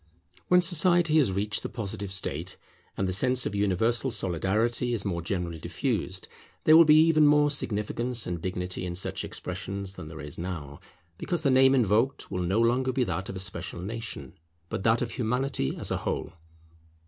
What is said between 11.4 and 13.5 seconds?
the name invoked will no longer be that of a